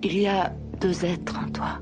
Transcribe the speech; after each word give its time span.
Il 0.00 0.16
y 0.16 0.28
a 0.28 0.52
deux 0.80 1.04
êtres 1.04 1.36
en 1.44 1.50
toi. 1.50 1.80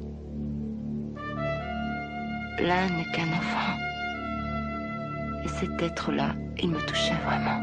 L'un 2.59 2.89
n'est 2.89 3.05
qu'un 3.13 3.29
enfant. 3.29 3.77
Et 5.45 5.49
cet 5.49 5.83
être-là, 5.83 6.35
il 6.57 6.71
me 6.71 6.81
touchait 6.87 7.19
vraiment. 7.27 7.61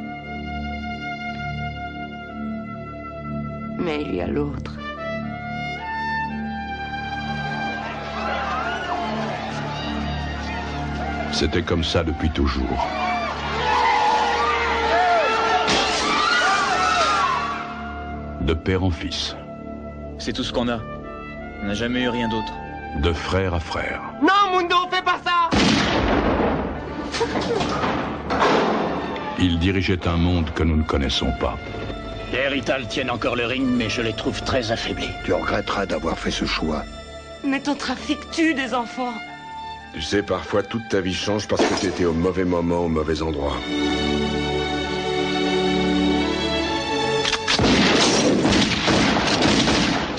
Mais 3.79 4.03
il 4.03 4.13
y 4.13 4.21
a 4.21 4.27
l'autre. 4.27 4.77
C'était 11.31 11.63
comme 11.63 11.83
ça 11.83 12.03
depuis 12.03 12.29
toujours. 12.29 12.87
De 18.41 18.53
père 18.53 18.83
en 18.83 18.91
fils. 18.91 19.35
C'est 20.23 20.31
tout 20.31 20.45
ce 20.45 20.53
qu'on 20.53 20.69
a. 20.69 20.79
On 21.61 21.65
n'a 21.65 21.73
jamais 21.73 22.03
eu 22.03 22.07
rien 22.07 22.29
d'autre. 22.29 22.53
De 23.01 23.11
frère 23.11 23.53
à 23.53 23.59
frère. 23.59 24.01
Non, 24.21 24.57
Mundo, 24.57 24.75
fais 24.89 25.01
pas 25.01 25.19
ça 25.21 25.49
Il 29.37 29.59
dirigeait 29.59 30.07
un 30.07 30.15
monde 30.15 30.49
que 30.55 30.63
nous 30.63 30.77
ne 30.77 30.83
connaissons 30.83 31.33
pas. 31.41 31.57
Les 32.31 32.47
Rital 32.47 32.87
tiennent 32.87 33.11
encore 33.11 33.35
le 33.35 33.45
ring, 33.45 33.67
mais 33.67 33.89
je 33.89 34.01
les 34.01 34.13
trouve 34.13 34.41
très 34.43 34.71
affaiblis. 34.71 35.09
Tu 35.25 35.33
regretteras 35.33 35.87
d'avoir 35.87 36.17
fait 36.17 36.31
ce 36.31 36.45
choix. 36.45 36.85
Mais 37.43 37.59
ton 37.59 37.75
trafic 37.75 38.17
tue 38.31 38.53
des 38.53 38.73
enfants. 38.73 39.13
Tu 39.93 40.01
sais, 40.01 40.23
parfois 40.23 40.63
toute 40.63 40.87
ta 40.87 41.01
vie 41.01 41.13
change 41.13 41.49
parce 41.49 41.61
que 41.65 41.81
t'étais 41.81 42.05
au 42.05 42.13
mauvais 42.13 42.45
moment, 42.45 42.85
au 42.85 42.87
mauvais 42.87 43.21
endroit. 43.21 43.57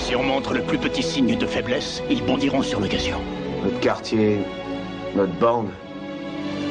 Si 0.05 0.15
on 0.15 0.21
montre 0.21 0.53
le 0.53 0.61
plus 0.61 0.77
petit 0.77 1.01
signe 1.01 1.35
de 1.35 1.47
faiblesse, 1.47 2.03
ils 2.11 2.23
bondiront 2.23 2.61
sur 2.61 2.79
l'occasion. 2.79 3.17
Notre 3.63 3.79
quartier, 3.79 4.37
notre 5.15 5.33
bande 5.33 5.71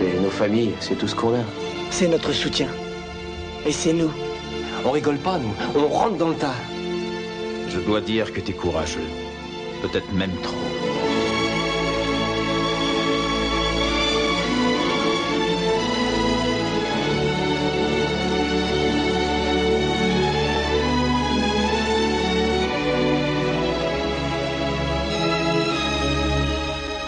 et 0.00 0.20
nos 0.20 0.30
familles, 0.30 0.72
c'est 0.78 0.94
tout 0.94 1.08
ce 1.08 1.16
qu'on 1.16 1.34
a. 1.34 1.42
C'est 1.90 2.06
notre 2.06 2.30
soutien. 2.30 2.68
Et 3.66 3.72
c'est 3.72 3.92
nous. 3.92 4.12
On 4.84 4.92
rigole 4.92 5.18
pas, 5.18 5.38
nous. 5.38 5.52
On 5.74 5.88
rentre 5.88 6.16
dans 6.16 6.28
le 6.28 6.36
tas. 6.36 6.54
Je 7.70 7.80
dois 7.80 8.00
dire 8.00 8.32
que 8.32 8.38
t'es 8.38 8.52
courageux. 8.52 9.08
Peut-être 9.82 10.12
même 10.12 10.36
trop. 10.44 10.54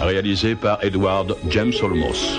Réalisé 0.06 0.54
par 0.54 0.78
Edward 0.84 1.36
James 1.50 1.72
Olmos. 1.82 2.38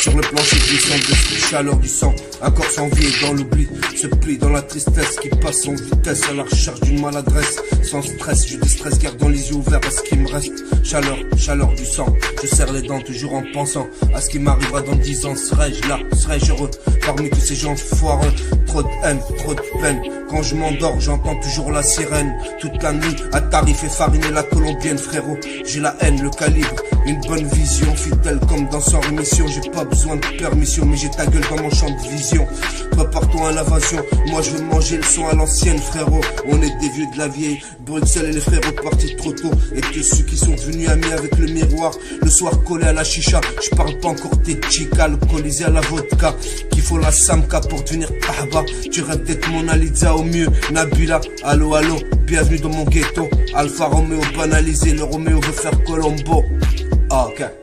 Sur 0.00 0.14
le 0.14 0.20
plancher 0.20 0.56
glissant 0.58 0.94
de 0.94 1.40
chaleur 1.40 1.76
du 1.78 1.88
sang 1.88 2.14
Un 2.42 2.50
corps 2.50 2.70
sans 2.70 2.88
vie 2.88 3.12
dans 3.22 3.34
l'oubli. 3.34 3.68
Se 3.94 4.06
plie 4.06 4.38
dans 4.38 4.48
la 4.48 4.62
tristesse 4.62 5.16
qui 5.20 5.28
passe 5.28 5.68
en 5.68 5.74
vitesse 5.74 6.22
À 6.30 6.32
la 6.32 6.42
recherche 6.44 6.80
d'une 6.80 7.00
maladresse. 7.00 7.60
Sans 7.82 8.00
stress, 8.00 8.48
je 8.48 8.56
distresse, 8.56 8.98
gardant 8.98 9.28
les 9.28 9.50
yeux 9.50 9.56
ouverts 9.56 9.80
à 9.86 9.90
ce 9.90 10.02
qui 10.02 10.16
me 10.16 10.26
reste. 10.26 10.64
Chaleur, 10.82 11.18
chaleur 11.36 11.68
du 11.74 11.84
sang. 11.84 12.06
Je 12.42 12.46
serre 12.46 12.72
les 12.72 12.82
dents 12.82 13.00
toujours 13.00 13.34
en 13.34 13.42
pensant 13.52 13.86
À 14.14 14.22
ce 14.22 14.30
qui 14.30 14.38
m'arrivera 14.38 14.80
dans 14.80 14.96
dix 14.96 15.26
ans. 15.26 15.36
Serais-je 15.36 15.86
là, 15.86 15.98
serais-je 16.14 16.52
heureux? 16.52 16.70
Parmi 17.04 17.28
tous 17.28 17.40
ces 17.40 17.56
gens 17.56 17.76
foireux 17.76 18.32
Trop 18.66 18.82
de 18.82 18.88
haine, 19.04 19.20
trop 19.38 19.54
de 19.54 19.62
peine. 19.80 20.00
Quand 20.30 20.42
je 20.42 20.54
m'endors, 20.54 20.98
j'entends 21.00 21.38
toujours 21.40 21.72
la 21.72 21.82
sirène. 21.82 22.32
Toute 22.58 22.82
la 22.82 22.92
nuit, 22.92 23.16
à 23.32 23.40
tarif 23.42 23.84
et 23.84 23.88
fariner 23.88 24.30
la 24.30 24.44
colombienne 24.44 24.98
frérot. 24.98 25.36
J'ai 25.66 25.80
la 25.80 25.94
haine, 26.00 26.22
le 26.22 26.30
calibre. 26.30 26.76
Une 27.04 27.20
bonne 27.22 27.46
vision, 27.48 27.94
fidèle 27.96 28.38
comme 28.48 28.68
dans 28.68 28.80
sans 28.80 29.00
rémission. 29.00 29.46
J'ai 29.46 29.68
pas 29.70 29.84
besoin 29.84 30.16
de 30.16 30.38
permission 30.38 30.86
Mais 30.86 30.96
j'ai 30.96 31.10
ta 31.10 31.26
gueule 31.26 31.44
dans 31.50 31.62
mon 31.62 31.70
champ 31.70 31.90
de 31.90 32.08
vision 32.08 32.29
Prépare-toi 32.92 33.48
à 33.48 33.52
l'invasion. 33.52 34.04
Moi 34.28 34.42
je 34.42 34.50
veux 34.50 34.64
manger 34.64 34.96
le 34.98 35.02
son 35.02 35.26
à 35.26 35.34
l'ancienne 35.34 35.78
frérot. 35.78 36.20
On 36.46 36.60
est 36.62 36.78
des 36.80 36.88
vieux 36.90 37.06
de 37.12 37.18
la 37.18 37.28
vieille. 37.28 37.62
Bruxelles 37.80 38.26
et 38.26 38.32
les 38.32 38.40
frérots 38.40 38.72
partis 38.82 39.16
trop 39.16 39.32
tôt. 39.32 39.50
Et 39.74 39.80
que 39.80 40.02
ceux 40.02 40.24
qui 40.24 40.36
sont 40.36 40.54
venus 40.56 40.88
amis 40.88 41.12
avec 41.12 41.36
le 41.38 41.46
miroir. 41.46 41.92
Le 42.22 42.30
soir 42.30 42.62
collé 42.64 42.84
à 42.84 42.92
la 42.92 43.04
chicha. 43.04 43.40
Je 43.62 43.74
parle 43.74 43.98
pas 44.00 44.08
encore 44.08 44.40
tes 44.42 44.60
chicas 44.68 45.04
Alcoolisé 45.04 45.64
à 45.64 45.70
la 45.70 45.80
vodka. 45.80 46.34
Qu'il 46.70 46.82
faut 46.82 46.98
la 46.98 47.10
samka 47.10 47.60
pour 47.60 47.82
devenir 47.82 48.08
ahba. 48.40 48.64
Tu 48.90 49.02
rêves 49.02 49.24
d'être 49.24 49.48
mon 49.50 49.66
Aliza 49.68 50.14
au 50.14 50.22
mieux. 50.22 50.48
Nabila, 50.70 51.20
allo 51.44 51.74
allo. 51.74 51.96
Bienvenue 52.26 52.58
dans 52.58 52.70
mon 52.70 52.84
ghetto. 52.84 53.28
Alpha 53.54 53.86
Romeo 53.86 54.20
banalisé. 54.36 54.92
Le 54.92 55.04
Romeo 55.04 55.40
veut 55.40 55.52
faire 55.52 55.82
Colombo. 55.84 56.44
Ah, 57.10 57.26
ok 57.26 57.59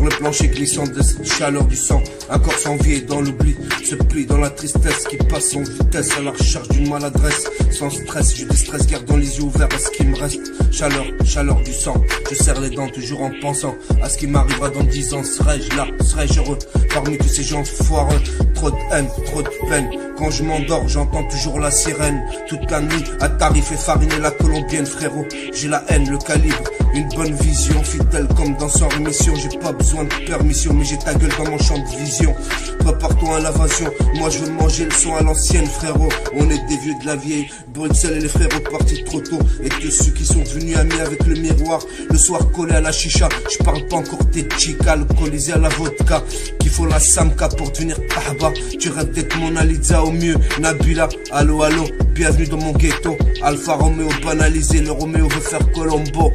Sur 0.00 0.08
le 0.08 0.16
plancher 0.16 0.48
glissant 0.48 0.84
de 0.84 1.02
cette 1.02 1.30
chaleur 1.30 1.66
du 1.66 1.76
sang. 1.76 2.02
Un 2.30 2.38
corps 2.38 2.58
sans 2.58 2.76
vie 2.76 2.94
et 2.94 3.00
dans 3.02 3.20
l'oubli. 3.20 3.54
Se 3.84 3.94
plie 3.96 4.24
dans 4.24 4.38
la 4.38 4.48
tristesse 4.48 5.04
qui 5.06 5.18
passe 5.18 5.54
en 5.54 5.60
vitesse 5.60 6.16
À 6.16 6.22
la 6.22 6.30
recherche 6.30 6.68
d'une 6.68 6.88
maladresse. 6.88 7.50
Sans 7.70 7.90
stress, 7.90 8.34
je 8.34 8.46
distresse, 8.46 8.86
gardant 8.86 9.18
les 9.18 9.36
yeux 9.36 9.42
ouverts 9.42 9.68
à 9.70 9.78
ce 9.78 9.90
qui 9.90 10.06
me 10.06 10.16
reste. 10.16 10.40
Chaleur, 10.72 11.04
chaleur 11.26 11.60
du 11.60 11.74
sang. 11.74 12.02
Je 12.30 12.34
serre 12.34 12.62
les 12.62 12.70
dents 12.70 12.88
toujours 12.88 13.20
en 13.20 13.30
pensant 13.42 13.74
À 14.02 14.08
ce 14.08 14.16
qui 14.16 14.26
m'arrivera 14.26 14.70
dans 14.70 14.84
dix 14.84 15.12
ans. 15.12 15.22
Serais-je 15.22 15.76
là, 15.76 15.86
serais-je 16.00 16.40
heureux? 16.40 16.58
Parmi 16.94 17.18
tous 17.18 17.28
ces 17.28 17.42
gens 17.42 17.62
foireux? 17.62 18.22
Trop 18.54 18.70
de 18.70 18.76
haine, 18.94 19.08
trop 19.26 19.42
de 19.42 19.50
peine 19.68 19.90
Quand 20.20 20.30
je 20.30 20.42
m'endors, 20.42 20.86
j'entends 20.86 21.24
toujours 21.24 21.58
la 21.60 21.70
sirène. 21.70 22.22
Toute 22.46 22.70
la 22.70 22.82
nuit, 22.82 23.04
à 23.20 23.30
tarif 23.30 23.72
et 23.72 23.76
fariner 23.76 24.18
la 24.18 24.30
colombienne 24.30 24.84
frérot. 24.84 25.24
J'ai 25.54 25.68
la 25.68 25.82
haine, 25.88 26.10
le 26.10 26.18
calibre 26.18 26.70
une 26.92 27.08
bonne 27.10 27.34
vision, 27.34 27.82
fidèle 27.84 28.26
comme 28.36 28.56
dans 28.56 28.68
sans 28.68 28.88
rémission 28.88 29.32
J'ai 29.36 29.58
pas 29.58 29.72
besoin 29.72 30.04
de 30.04 30.26
permission 30.26 30.74
Mais 30.74 30.84
j'ai 30.84 30.98
ta 30.98 31.14
gueule 31.14 31.30
dans 31.38 31.50
mon 31.50 31.58
champ 31.58 31.78
de 31.78 32.04
vision. 32.04 32.34
Prépare-toi 32.80 33.36
à 33.36 33.40
l'invasion 33.40 33.86
Moi 34.16 34.30
je 34.30 34.38
veux 34.40 34.50
manger 34.52 34.86
le 34.86 34.90
son 34.90 35.14
à 35.14 35.22
l'ancienne 35.22 35.66
frérot. 35.66 36.08
On 36.34 36.50
est 36.50 36.66
des 36.66 36.76
vieux 36.78 36.94
de 37.00 37.06
la 37.06 37.16
vieille. 37.16 37.48
Bruxelles 37.68 38.16
et 38.16 38.20
les 38.20 38.28
frérots 38.28 38.60
partis 38.70 39.04
trop 39.04 39.20
tôt. 39.20 39.38
Et 39.62 39.68
que 39.68 39.90
ceux 39.90 40.10
qui 40.10 40.24
sont 40.24 40.42
venus 40.42 40.76
amis 40.76 41.00
avec 41.00 41.24
le 41.26 41.36
miroir 41.36 41.80
Le 42.10 42.18
soir 42.18 42.50
collé 42.50 42.74
à 42.74 42.80
la 42.80 42.92
chicha. 42.92 43.28
Je 43.50 43.62
parle 43.62 43.86
pas 43.86 43.96
encore 43.96 44.28
tes 44.30 44.48
chicas 44.58 44.92
Alcoolisé 44.92 45.52
à 45.52 45.58
la 45.58 45.68
vodka 45.68 46.22
Qu'il 46.70 46.76
faut 46.76 46.86
la 46.86 47.00
samka 47.00 47.48
pour 47.48 47.72
devenir 47.72 47.96
ahba. 48.28 48.52
Tu 48.78 48.90
rêves 48.90 49.10
d'être 49.10 49.36
mon 49.38 49.56
Aliza 49.56 50.04
au 50.04 50.12
mieux 50.12 50.36
Nabila, 50.60 51.08
allo 51.32 51.64
allo 51.64 51.82
Bienvenue 52.14 52.46
dans 52.46 52.58
mon 52.58 52.70
ghetto. 52.70 53.18
Alpha 53.42 53.74
Romeo 53.74 54.08
banalisé 54.24 54.80
Le 54.80 54.92
Romeo 54.92 55.26
veut 55.26 55.40
faire 55.40 55.72
Colombo. 55.72 56.32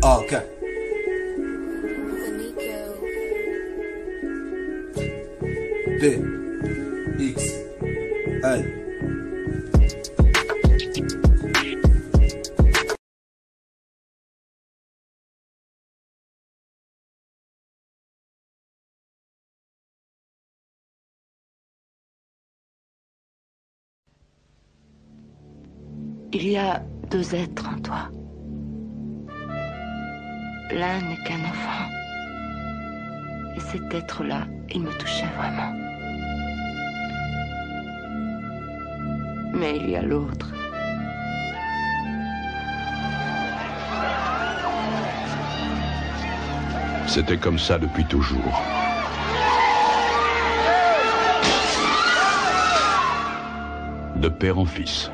Ah, 0.00 0.20
ok. 0.20 0.36
B, 6.00 6.43
Il 26.36 26.48
y 26.48 26.56
a 26.56 26.82
deux 27.12 27.32
êtres 27.32 27.68
en 27.72 27.80
toi. 27.80 28.08
L'un 30.72 31.00
n'est 31.02 31.22
qu'un 31.24 31.38
enfant. 31.38 31.86
Et 33.54 33.60
cet 33.60 33.94
être-là, 33.94 34.48
il 34.68 34.80
me 34.80 34.90
touchait 34.98 35.30
vraiment. 35.36 35.72
Mais 39.54 39.76
il 39.76 39.90
y 39.90 39.96
a 39.96 40.02
l'autre. 40.02 40.52
C'était 47.06 47.38
comme 47.38 47.60
ça 47.60 47.78
depuis 47.78 48.04
toujours. 48.06 48.60
De 54.16 54.28
père 54.28 54.58
en 54.58 54.64
fils. 54.64 55.12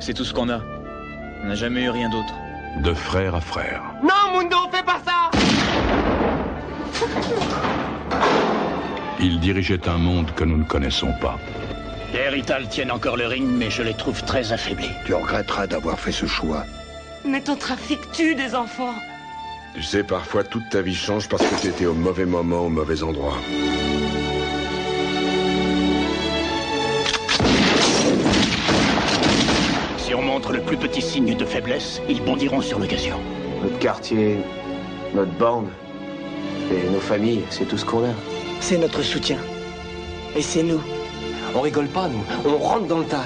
C'est 0.00 0.14
tout 0.14 0.24
ce 0.24 0.32
qu'on 0.32 0.48
a. 0.48 0.60
On 1.42 1.48
n'a 1.48 1.54
jamais 1.54 1.82
eu 1.82 1.90
rien 1.90 2.08
d'autre. 2.08 2.34
De 2.82 2.94
frère 2.94 3.34
à 3.34 3.40
frère. 3.40 3.82
Non, 4.02 4.38
Mundo, 4.38 4.56
fais 4.72 4.82
pas 4.82 5.00
ça 5.04 5.30
Il 9.20 9.38
dirigeait 9.40 9.86
un 9.88 9.98
monde 9.98 10.30
que 10.34 10.44
nous 10.44 10.56
ne 10.56 10.64
connaissons 10.64 11.12
pas. 11.20 11.38
Les 12.12 12.18
frère 12.18 12.36
Ital 12.36 12.68
tiennent 12.68 12.90
encore 12.90 13.16
le 13.16 13.26
ring, 13.26 13.46
mais 13.46 13.70
je 13.70 13.82
les 13.82 13.94
trouve 13.94 14.24
très 14.24 14.52
affaiblis. 14.52 14.90
Tu 15.04 15.14
regretteras 15.14 15.66
d'avoir 15.66 16.00
fait 16.00 16.12
ce 16.12 16.26
choix. 16.26 16.64
Mais 17.24 17.42
ton 17.42 17.56
trafic 17.56 18.00
tue 18.12 18.34
des 18.34 18.54
enfants. 18.54 18.94
Tu 19.74 19.82
sais, 19.82 20.02
parfois 20.02 20.42
toute 20.42 20.68
ta 20.70 20.80
vie 20.80 20.94
change 20.94 21.28
parce 21.28 21.42
que 21.42 21.54
t'étais 21.60 21.86
au 21.86 21.94
mauvais 21.94 22.24
moment, 22.24 22.62
au 22.62 22.70
mauvais 22.70 23.02
endroit. 23.02 23.36
Si 30.10 30.16
on 30.16 30.22
montre 30.22 30.52
le 30.52 30.60
plus 30.60 30.76
petit 30.76 31.02
signe 31.02 31.36
de 31.36 31.44
faiblesse, 31.44 32.02
ils 32.08 32.20
bondiront 32.20 32.60
sur 32.60 32.80
l'occasion. 32.80 33.14
Notre 33.62 33.78
quartier, 33.78 34.38
notre 35.14 35.30
bande 35.38 35.68
et 36.68 36.90
nos 36.90 36.98
familles, 36.98 37.44
c'est 37.48 37.64
tout 37.64 37.78
ce 37.78 37.84
qu'on 37.84 38.02
a. 38.02 38.12
C'est 38.58 38.78
notre 38.78 39.02
soutien. 39.02 39.38
Et 40.34 40.42
c'est 40.42 40.64
nous. 40.64 40.80
On 41.54 41.60
rigole 41.60 41.86
pas, 41.86 42.08
nous. 42.08 42.24
On 42.44 42.58
rentre 42.58 42.88
dans 42.88 42.98
le 42.98 43.04
tas. 43.04 43.22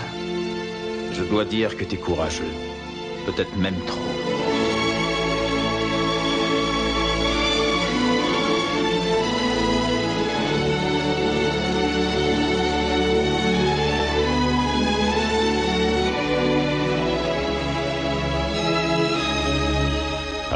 Je 1.14 1.24
dois 1.24 1.46
dire 1.46 1.74
que 1.74 1.84
t'es 1.84 1.96
courageux. 1.96 2.52
Peut-être 3.24 3.56
même 3.56 3.80
trop. 3.86 4.43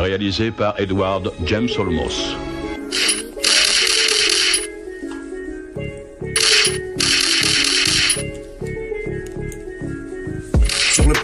Réalisé 0.08 0.50
par 0.50 0.72
Edward 0.80 1.30
James 1.44 1.68
Olmos. 1.78 2.34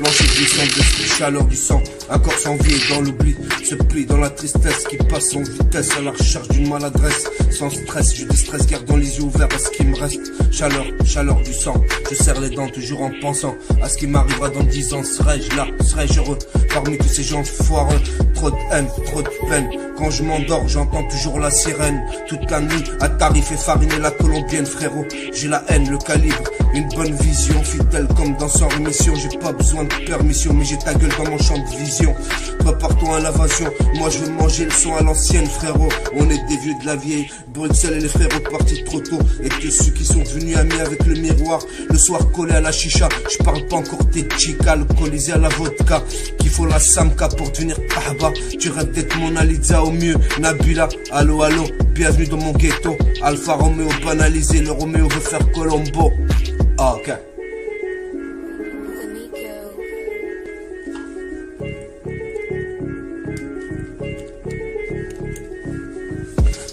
Plancher 0.04 0.26
glissant 0.36 0.64
de 0.64 1.06
chaleur 1.16 1.44
du 1.46 1.56
sang. 1.56 1.82
Un 2.10 2.18
corps 2.18 2.38
sans 2.38 2.56
vie 2.56 2.74
et 2.74 2.92
dans 2.92 3.00
l'oubli. 3.00 3.34
Se 3.64 3.74
plie 3.74 4.04
dans 4.04 4.18
la 4.18 4.28
tristesse 4.28 4.84
qui 4.84 4.98
passe 4.98 5.34
en 5.34 5.42
vitesse 5.42 5.96
À 5.96 6.02
la 6.02 6.10
recherche 6.10 6.48
d'une 6.48 6.68
maladresse. 6.68 7.24
Sans 7.50 7.70
stress, 7.70 8.14
je 8.14 8.26
distresse, 8.26 8.66
gardant 8.66 8.98
les 8.98 9.16
yeux 9.16 9.22
ouverts 9.22 9.48
à 9.54 9.58
ce 9.58 9.70
qui 9.70 9.82
me 9.86 9.98
reste. 9.98 10.20
Chaleur, 10.52 10.84
chaleur 11.06 11.36
du 11.36 11.54
sang. 11.54 11.82
Je 12.10 12.16
serre 12.16 12.38
les 12.42 12.50
dents 12.50 12.68
toujours 12.68 13.00
en 13.00 13.12
pensant 13.22 13.54
À 13.82 13.88
ce 13.88 13.96
qui 13.96 14.06
m'arrivera 14.06 14.50
dans 14.50 14.64
dix 14.64 14.92
ans. 14.92 15.02
Serais-je 15.02 15.56
là, 15.56 15.66
serais-je 15.80 16.20
heureux? 16.20 16.38
Parmi 16.74 16.98
tous 16.98 17.08
ces 17.08 17.22
gens 17.22 17.42
foireux 17.42 18.00
Trop 18.34 18.50
de 18.50 18.56
haine, 18.72 18.88
trop 19.06 19.22
de 19.22 19.30
peine. 19.48 19.70
Quand 19.96 20.10
je 20.10 20.22
m'endors, 20.22 20.68
j'entends 20.68 21.04
toujours 21.04 21.38
la 21.38 21.50
sirène. 21.50 22.04
Toute 22.28 22.50
la 22.50 22.60
nuit, 22.60 22.84
à 23.00 23.08
tarif 23.08 23.50
et 23.52 23.56
fariner 23.56 23.98
la 23.98 24.10
colombienne 24.10 24.66
frérot. 24.66 25.06
J'ai 25.32 25.48
la 25.48 25.64
haine, 25.68 25.88
le 25.88 25.96
calibre. 25.96 26.50
Une 26.74 26.88
bonne 26.88 27.14
vision, 27.14 27.62
fidèle 27.62 28.08
comme 28.16 28.36
dans 28.36 28.48
sans 28.48 28.68
rémission. 28.68 29.14
J'ai 29.14 29.38
pas 29.38 29.52
besoin 29.52 29.84
de 29.84 29.93
permission 30.06 30.52
Mais 30.54 30.64
j'ai 30.64 30.78
ta 30.78 30.94
gueule 30.94 31.12
dans 31.18 31.30
mon 31.30 31.38
champ 31.38 31.58
de 31.58 31.76
vision. 31.76 32.14
Prépare-toi 32.58 33.16
à 33.16 33.20
l'invasion. 33.20 33.70
Moi 33.96 34.10
je 34.10 34.18
veux 34.18 34.30
manger 34.32 34.64
le 34.64 34.70
son 34.70 34.94
à 34.94 35.02
l'ancienne 35.02 35.46
frérot. 35.46 35.88
On 36.14 36.28
est 36.30 36.44
des 36.48 36.56
vieux 36.56 36.74
de 36.80 36.86
la 36.86 36.96
vieille. 36.96 37.28
Bruxelles 37.48 37.94
et 37.94 38.00
les 38.00 38.08
frérots 38.08 38.40
partis 38.50 38.82
trop 38.84 39.00
tôt. 39.00 39.18
Et 39.42 39.48
que 39.48 39.70
ceux 39.70 39.92
qui 39.92 40.04
sont 40.04 40.20
devenus 40.20 40.56
amis 40.56 40.80
avec 40.80 41.04
le 41.06 41.14
miroir. 41.14 41.60
Le 41.90 41.98
soir 41.98 42.20
collé 42.32 42.52
à 42.52 42.60
la 42.60 42.72
chicha. 42.72 43.08
Je 43.30 43.42
parle 43.44 43.66
pas 43.66 43.76
encore 43.76 44.08
tes 44.10 44.26
chicas 44.36 44.72
Alcoolisés 44.72 45.32
à 45.32 45.38
la 45.38 45.48
vodka. 45.48 46.02
Qu'il 46.38 46.50
faut 46.50 46.66
la 46.66 46.78
samka 46.78 47.28
pour 47.28 47.50
devenir 47.50 47.76
ahba. 48.08 48.32
Tu 48.58 48.70
rêves 48.70 48.92
d'être 48.92 49.16
mon 49.18 49.36
Aliza 49.36 49.82
au 49.82 49.90
mieux. 49.90 50.16
Nabila, 50.40 50.88
allo 51.12 51.42
allo. 51.42 51.64
Bienvenue 51.94 52.26
dans 52.26 52.38
mon 52.38 52.52
ghetto. 52.52 52.96
Alpha 53.22 53.54
Romeo 53.54 53.88
banalisé. 54.04 54.60
Le 54.60 54.72
Romeo 54.72 55.08
veut 55.08 55.20
faire 55.20 55.50
Colombo. 55.52 56.12
Ah, 56.78 56.96
ok 56.96 57.33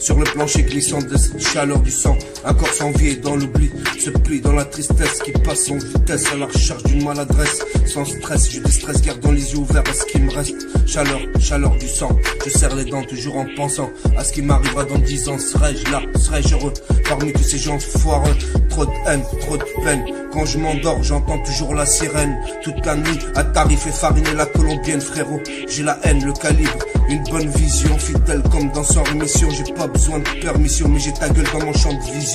Sur 0.01 0.18
le 0.18 0.24
plancher 0.24 0.63
glissant 0.63 1.00
de 1.00 1.15
cette 1.15 1.39
chaleur 1.39 1.80
du 1.80 1.92
sang 1.92 2.18
Un 2.44 2.54
corps 2.56 2.74
sans 2.74 2.92
vie 2.92 3.10
et 3.10 3.16
dans 3.18 3.36
l'oubli. 3.36 3.70
Se 4.00 4.10
plie 4.10 4.42
dans 4.42 4.54
la 4.54 4.66
tristesse 4.66 5.20
qui 5.24 5.32
passe 5.32 5.70
en 5.70 5.78
vitesse 5.78 6.26
À 6.34 6.38
la 6.38 6.48
recherche 6.48 6.84
d'une 6.84 7.04
maladresse. 7.04 7.64
Sans 7.86 8.04
stress, 8.04 8.52
je 8.52 8.60
distresse, 8.60 9.02
gardant 9.02 9.32
les 9.32 9.52
yeux 9.52 9.60
ouverts 9.60 9.84
à 9.88 9.94
ce 9.94 10.06
qui 10.06 10.20
me 10.20 10.32
reste. 10.34 10.56
Chaleur, 10.88 11.20
chaleur 11.40 11.78
du 11.78 11.88
sang. 11.88 12.10
Je 12.44 12.50
serre 12.50 12.76
les 12.76 12.86
dents 12.86 13.04
toujours 13.04 13.38
en 13.38 13.46
pensant 13.56 13.92
À 14.18 14.24
ce 14.24 14.34
qui 14.34 14.42
m'arrivera 14.42 14.86
dans 14.86 14.98
dix 14.98 15.30
ans. 15.30 15.38
Serais-je 15.38 15.92
là, 15.92 16.02
serais-je 16.16 16.56
heureux? 16.56 16.74
Parmi 17.08 17.32
tous 17.32 17.44
ces 17.44 17.60
gens 17.60 17.78
foireux 17.78 18.36
Trop 18.70 18.86
de 18.86 18.92
haine, 19.08 19.24
trop 19.42 19.58
de 19.58 19.66
peine. 19.84 20.04
Quand 20.32 20.46
je 20.46 20.58
m'endors, 20.58 21.04
j'entends 21.04 21.40
toujours 21.40 21.76
la 21.76 21.86
sirène. 21.86 22.36
Toute 22.64 22.84
la 22.86 22.96
nuit, 22.96 23.20
à 23.36 23.44
tarif 23.44 23.86
et 23.86 23.92
fariner 23.92 24.34
la 24.34 24.46
colombienne 24.48 25.02
frérot. 25.02 25.42
J'ai 25.68 25.84
la 25.84 26.00
haine, 26.04 26.26
le 26.26 26.34
calibre. 26.34 26.80
Une 27.10 27.24
bonne 27.26 27.50
vision, 27.50 27.98
fidèle 28.00 28.42
comme 28.52 28.72
dans 28.72 28.84
sans 28.84 29.04
rémission. 29.04 29.50
J'ai 29.52 29.74
pas 29.74 29.88
besoin 29.88 30.20
de 30.20 30.42
permission 30.42 30.88
Mais 30.88 31.00
j'ai 31.00 31.14
ta 31.14 31.30
gueule 31.30 31.48
dans 31.54 31.66
mon 31.66 31.74
champ 31.74 31.94
de 31.94 32.12
vision 32.18 32.31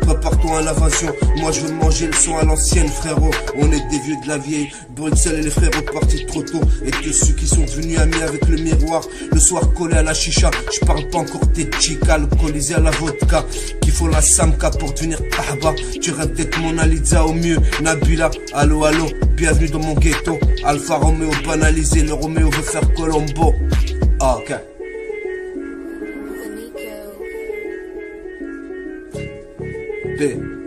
Prépare-toi 0.00 0.58
à 0.58 0.62
l'invasion. 0.62 1.12
Moi 1.36 1.52
je 1.52 1.60
veux 1.60 1.72
manger 1.74 2.06
le 2.06 2.12
son 2.14 2.36
à 2.38 2.44
l'ancienne 2.44 2.88
frérot. 2.88 3.30
On 3.56 3.70
est 3.70 3.88
des 3.90 3.98
vieux 3.98 4.16
de 4.22 4.28
la 4.28 4.38
vieille. 4.38 4.70
Bruxelles 4.90 5.40
et 5.40 5.42
les 5.42 5.50
frérots 5.50 5.82
partis 5.92 6.24
trop 6.26 6.42
tôt. 6.42 6.60
Et 6.84 6.90
que 6.90 7.12
ceux 7.12 7.34
qui 7.34 7.46
sont 7.46 7.60
devenus 7.60 7.98
amis 7.98 8.22
avec 8.22 8.46
le 8.48 8.56
miroir. 8.56 9.02
Le 9.30 9.38
soir 9.38 9.72
collé 9.74 9.96
à 9.96 10.02
la 10.02 10.14
chicha. 10.14 10.50
Je 10.72 10.84
parle 10.84 11.08
pas 11.10 11.18
encore 11.18 11.52
tes 11.52 11.70
chicas 11.78 12.14
Alcoolisés 12.14 12.74
à 12.74 12.80
la 12.80 12.90
vodka. 12.90 13.44
Qu'il 13.82 13.92
faut 13.92 14.08
la 14.08 14.22
samka 14.22 14.70
pour 14.70 14.92
devenir 14.92 15.18
ahba. 15.50 15.74
Tu 16.00 16.10
rêves 16.10 16.32
d'être 16.32 16.58
mon 16.60 16.78
Aliza 16.78 17.24
au 17.26 17.32
mieux. 17.32 17.58
Nabila, 17.82 18.30
allo 18.54 18.84
allo. 18.84 19.06
Bienvenue 19.36 19.68
dans 19.68 19.80
mon 19.80 19.94
ghetto. 19.94 20.38
Alpha 20.64 20.96
Romeo 20.96 21.30
banalisé. 21.46 22.02
Le 22.02 22.14
Romeo 22.14 22.50
veut 22.50 22.62
faire 22.62 22.92
Colombo. 22.94 23.54
Ah, 24.20 24.38
ok. 24.38 24.77
对。 30.18 30.57